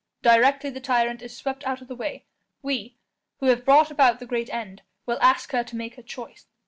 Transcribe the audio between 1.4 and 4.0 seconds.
out of the way, we, who have brought